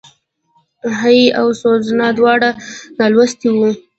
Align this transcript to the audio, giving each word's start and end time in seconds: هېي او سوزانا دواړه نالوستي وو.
هېي 1.01 1.23
او 1.39 1.47
سوزانا 1.61 2.07
دواړه 2.19 2.49
نالوستي 2.99 3.49
وو. 3.53 3.69